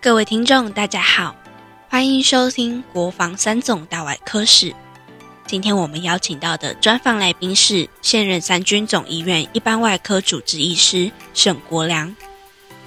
[0.00, 1.34] 各位听众，大家好，
[1.88, 4.72] 欢迎收听国防三总大外科室。
[5.44, 12.14] 今天我们邀请到的专访来宾是现任三军总医院一般外科主治医师沈国良。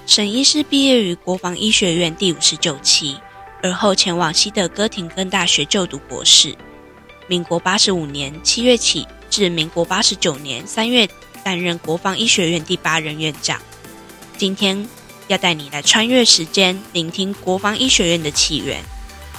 [0.06, 3.18] 沈医师毕业于国防医学院第五十九期，
[3.62, 6.56] 而后前往西德哥廷根大学就读博士。
[7.26, 11.06] 民国八十五年七月起至民国八十九年三月
[11.44, 13.60] 担任国防医学院第八任院长。
[14.38, 14.88] 今天
[15.32, 18.76] 要带你来穿越时间，聆听国防医学院的起源。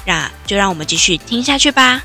[0.07, 2.01] 那就让我们继续听下去吧。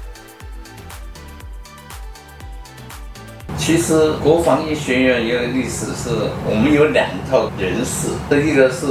[3.56, 6.10] 其实国防医学院有历史是
[6.44, 8.86] 我们有两套人事，这一个是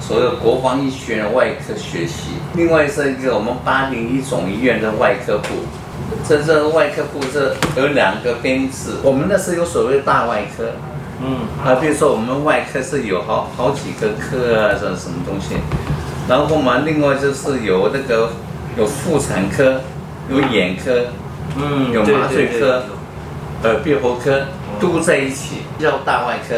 [0.00, 5.48] 所谓国防医学院外科学系，另外是一个我们八零一总医院的外科部。
[6.26, 10.72] 这这外科部这有两个编制，我们那是有所谓大外科，
[11.24, 15.54] 嗯，啊，比如说我们外科是有好好几个科啊，这什么东西，
[16.28, 18.30] 然后嘛，另外就是有那个
[18.76, 19.80] 有妇产科，
[20.28, 21.06] 有眼科，
[21.56, 22.80] 嗯，有麻醉科对对对。
[23.62, 24.46] 呃，闭喉科
[24.80, 26.56] 都在一起，叫大外科。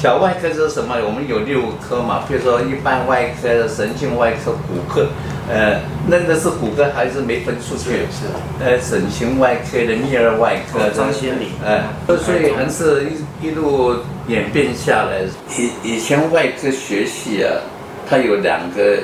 [0.00, 0.96] 小外科是什么？
[1.04, 5.06] 我们有六科嘛，比如说一般外科、神经外科、骨科，
[5.46, 7.90] 呃，那个是骨科还是没分出去？
[8.08, 8.24] 是
[8.64, 11.84] 呃，整形外科的泌尿外科张先林呃，
[12.16, 15.20] 所以还是一一路演变下来。
[15.58, 17.60] 以以前外科学系啊，
[18.08, 19.00] 它有两个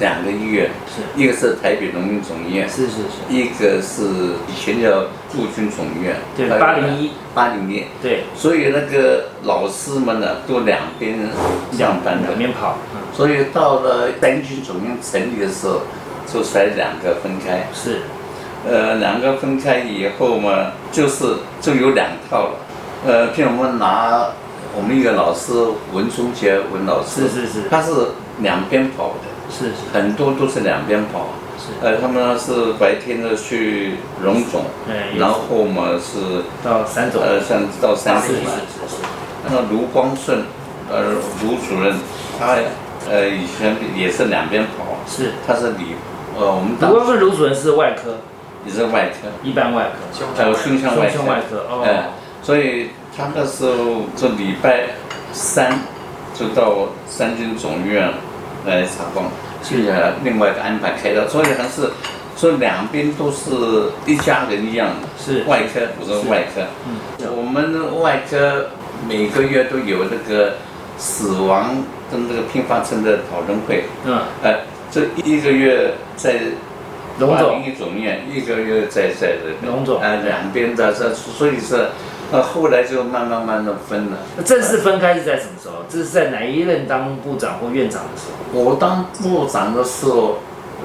[0.00, 4.02] 两个医院，是一个是台北农民总医院，是是是，一个是
[4.48, 5.04] 以前叫
[5.36, 11.18] 陆军总医院，对还有801八零一，对，所以那个老师们呢，都两边
[11.72, 12.28] 上班的。
[12.28, 15.82] 两，边跑，嗯，所以到了三军总院成立的时候，
[16.26, 18.02] 就才两个分开，是，
[18.66, 22.54] 呃，两个分开以后嘛，就是就有两套了，
[23.06, 24.28] 呃，譬如我们拿
[24.74, 25.52] 我们一个老师
[25.92, 27.68] 文忠杰文老师，是是是。
[27.70, 27.90] 他是
[28.40, 29.74] 两边跑的，是是。
[29.92, 31.28] 很多都是两边跑。
[31.66, 34.62] 是，呃，他们是白天的去荣总，
[35.18, 38.52] 然后嘛是到三总，呃像到三是是里嘛，
[39.44, 40.44] 那个卢光顺，
[40.88, 41.02] 呃
[41.42, 41.96] 卢主任，
[42.38, 42.56] 他
[43.10, 45.96] 呃以前也是两边跑，是，他是理
[46.38, 48.18] 呃我们卢光顺卢主任是外科，
[48.64, 52.04] 也是外科，一般外科，还有胸腔外科，胸腔外科，哎哦，
[52.42, 54.90] 所以他那时候就礼拜
[55.32, 55.80] 三
[56.34, 58.12] 就到三军总医院
[58.66, 59.24] 来查房，
[59.66, 61.90] 去呃另外一个安排开刀，所以还是
[62.36, 63.50] 所以两边都是
[64.06, 65.08] 一家人一样的。
[65.18, 68.68] 是，外科，不是外科，嗯，我们外科
[69.08, 70.54] 每个月都有那个
[70.96, 74.60] 死亡跟这个并发症的讨论会，嗯，呃，
[74.90, 76.34] 这一个月在
[77.18, 80.00] 龙总，一总院，一个月在在这个龙总。
[80.00, 81.88] 呃，两边的这，所以是，
[82.32, 84.18] 呃，后来就慢慢慢的分了。
[84.36, 85.84] 那正式分开是在什么时候？
[85.88, 88.60] 这是在哪一任当部长或院长的时候？
[88.60, 90.38] 我当部长的时候，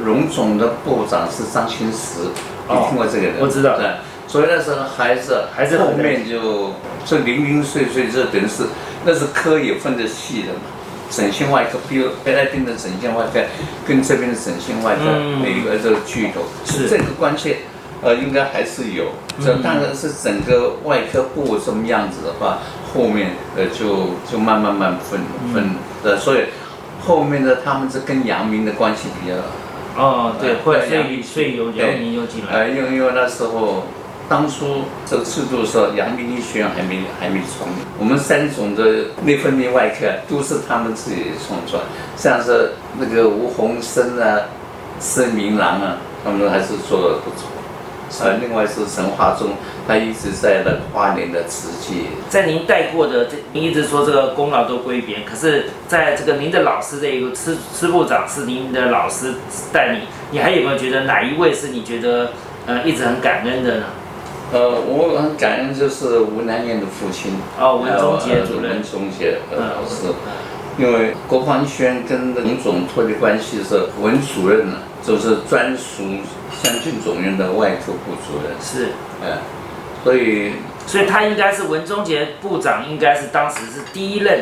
[0.04, 2.20] 荣总的部长是张清石，
[2.68, 3.34] 你哦听过这个人？
[3.40, 3.88] 我知道对，
[4.28, 6.74] 所以那时候还是还是后面就
[7.06, 8.64] 就零零碎碎，这等于是
[9.04, 10.60] 那是科也分得细的嘛。
[11.10, 13.42] 整形外科，比如北来宾的整形外科
[13.86, 17.58] 跟这边的整形外科，嗯每个这个巨头，是这个关系，
[18.02, 19.06] 呃，应该还是有。
[19.44, 22.60] 这嗯当然是整个外科部什么样子的话，
[22.94, 25.70] 后面呃就就慢慢慢分嗯分
[26.04, 26.46] 呃，所以
[27.06, 29.36] 后面的他们是跟阳明的关系比较，
[30.02, 33.84] 哦，对，呃会，所以所以有杨明又进来，呃，因为因为那时候
[34.30, 41.80] 当初这个制度的时候，阳明医学院还没还没创立，我们三种的内分泌外科都是他们自己创作，
[42.16, 44.42] 像是那个吴洪生啊、
[45.00, 47.48] 施明郎啊，他们还是做的不错。
[48.20, 49.52] 呃，另外是神话中，
[49.88, 52.08] 他一直在那个花莲的瓷器。
[52.30, 59.36] 在您带过的这，您一直说这个功劳都归别人，可是在这个您的老师这一个师师部长是您的老师
[59.72, 62.32] 带你，你还有没有觉得哪一位是你觉得
[62.66, 63.84] 呃一直很感恩的呢？
[64.52, 70.14] 呃，我很感恩就是吴南燕的父亲，哦，文忠杰呃主任文，忠杰老师。
[70.78, 76.04] 因为国防医学院跟林总脱离关系是文主任呢，就是专属
[76.62, 78.92] 三军总院的外科部主任，是，
[79.24, 79.38] 哎，
[80.04, 80.52] 所以
[80.86, 84.40] 所以他应该是文忠杰部长，应该是当时是第一任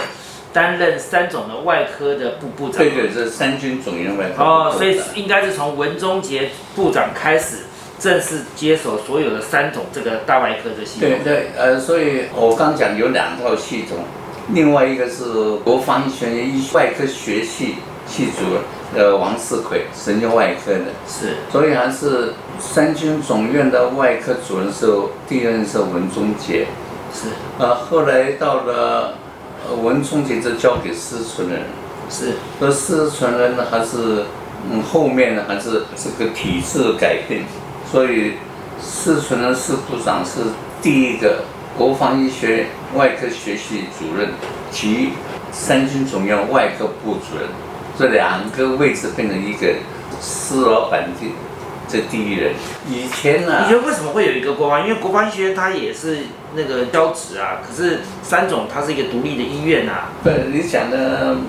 [0.52, 2.80] 担任三总的外科的部部长。
[2.80, 7.58] 对对，这三军总院外科哦，所以应该是从文忠杰部长开始
[8.00, 11.10] 正式接手所有的三种这个大外科的系统。
[11.10, 13.98] 对对，呃，所以我刚讲有两套系统，
[14.50, 15.24] 另外一个是
[15.64, 17.76] 国防医学院医外科学系
[18.08, 18.62] 系主任，
[18.96, 20.86] 呃，王世奎，神经外科的。
[21.08, 21.38] 是。
[21.52, 24.88] 所以还是三军总院的外科主任是
[25.28, 26.68] 第一任是文忠杰，
[27.14, 29.16] 是，呃，后来到了
[29.68, 31.62] 呃文忠杰就交给施存人，
[32.10, 34.26] 是，那四川人呢，还是
[34.72, 37.44] 嗯后面呢，还是这个体制改变，
[37.90, 38.34] 所以
[38.82, 40.42] 四川人是部长是
[40.82, 41.44] 第一个
[41.78, 44.30] 国防医学外科学系主任
[44.72, 45.12] 及
[45.52, 47.48] 三军总院外科部主任，
[48.00, 49.76] 这两个位置变成一个
[50.22, 51.28] 司老板的
[51.86, 52.54] 这第一人。
[52.88, 54.88] 以前呢、你觉得为什么会有一个国防？
[54.88, 56.20] 因为国防医学院它也是
[56.56, 60.12] 那个交职啊，可是三种它是一个独立的医院啊。
[60.24, 61.42] 不，你讲的嗯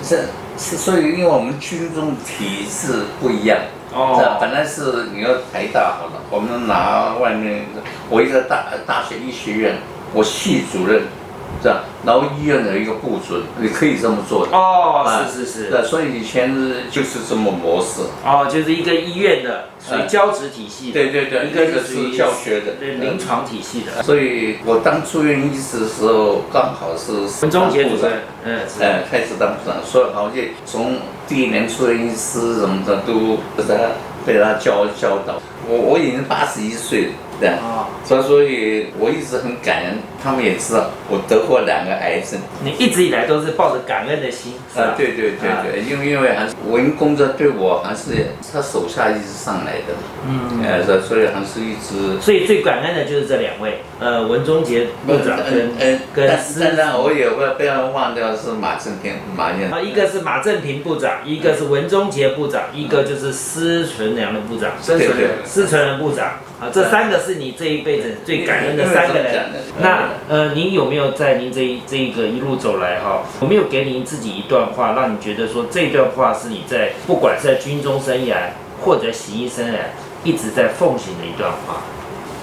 [0.00, 0.18] 这
[0.56, 3.58] 是所以，因为我们军中体制不一样。
[3.90, 7.64] 是啊，本来是你要台大好了，我们拿外面，
[8.08, 9.78] 我一个大大学医学院，
[10.14, 11.02] 我系主任，
[11.62, 11.84] 是吧？
[12.04, 14.56] 然后医院的一个部主任，你可以这么做的。
[14.56, 15.70] 哦，啊是是是。
[15.70, 18.02] 对，所以以前是就是这么模式。
[18.24, 20.92] 哦，就是一个医院的，属于教职体系的。
[20.92, 24.02] 对对对，一个是属于教学的，对临床体系的。
[24.02, 27.12] 所以我当住院医师的时候，刚好是
[27.42, 28.12] 文忠杰主任，
[28.44, 30.96] 嗯，是呃，开始当部长，所以好像从
[31.26, 33.74] 第一年住院医师什么的都被他
[34.24, 35.40] 被他教教导。
[35.70, 42.40] 我我已经八十一岁了，这样，哦，所以所以我一直很感恩，他们也知道我得过两个癌症。
[42.62, 44.86] 你一直以来都是抱着感恩的心，是吧？
[44.86, 49.94] 啊，对对对对，因为因为还是文工作对我还是他手下一直上来的，
[50.26, 52.20] 嗯，呃，所以还是一直。
[52.20, 65.28] 所以最感恩的就是这两位，呃，文忠杰部长跟嗯，跟但司但然我也不要不要忘掉是马正平马院啊，一个是马正平部长，一个是文忠杰部长，一个就是施存良的部长，对对对。
[65.46, 66.38] 施存良部长。
[66.58, 69.44] 啊，这三个是你这一辈子最感恩的三个人。
[69.80, 78.50] 那呃，您有没有在您这一这一个一路走来哈，有没有给您自己一段话，让你觉得说这段话是你在不管是在军中生涯
[78.82, 79.76] 或者行医生涯
[80.24, 81.82] 一直在奉行的一段话？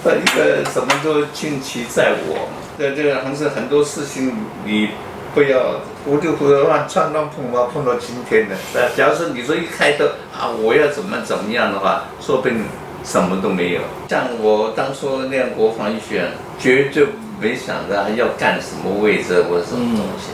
[0.04, 2.48] 呃，一个什么都尽其在我，
[2.78, 4.34] 对这个还是很多事情
[4.64, 4.90] 你
[5.34, 8.56] 不要糊里糊涂乱撞乱碰嘛，碰到今天的。
[8.76, 12.64] 呃，假如说你说一开头啊，我要怎么怎么样的话，说不定
[13.04, 13.82] 什么都没有。
[14.08, 16.30] 像我当初练国防医学，
[16.60, 17.08] 绝对
[17.40, 20.32] 没想到要干什么位置或者什么东西。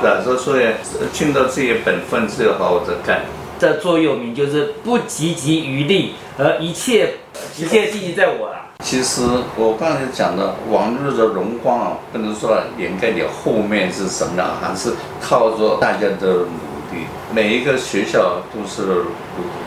[0.00, 0.66] 是啊，所以所以
[1.12, 3.22] 尽到自己的本分，只有好好的干。
[3.58, 7.14] 这座右铭就是不汲汲于利，而一切
[7.56, 8.56] 一切尽在我了。
[8.80, 9.22] 其实
[9.56, 14.92] 我刚才讲的往日的荣光啊，不能说掩盖你后面是什么样，还是
[15.22, 16.44] 靠着大家的努
[16.92, 19.00] 力，每一个学校都是如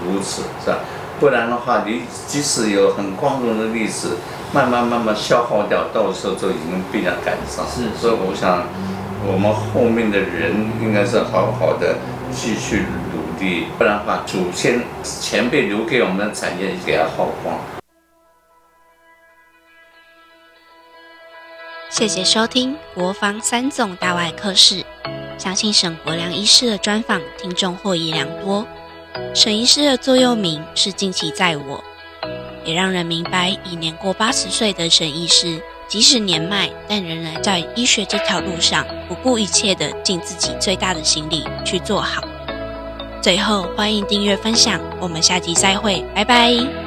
[0.06, 0.78] 如此，是吧？
[1.20, 4.16] 不然的话，你即使有很光荣的历史，
[4.54, 7.66] 慢慢慢慢消耗掉，到时候就已经被人赶上。
[7.68, 8.64] 是所以我想，
[9.28, 11.96] 我们后面的人应该是好好的
[12.32, 17.60] 继续努力，不然的话，祖先前辈留给我们的产业给它耗光。
[21.90, 24.86] 谢谢收听国防三总大外科室。
[25.38, 28.66] 相信沈国良医师的专访，听众获益良多。
[29.34, 31.84] 沈医师的座右铭是“尽其在我”，
[32.66, 42.22] 也让人明白，已年过八十岁的沈医师，即使年迈，但仍然在医学这条路上不顾一切的尽自己最大的心力去做好。
[43.22, 46.79] 最后，欢迎订阅分享，我们下集再会，拜拜。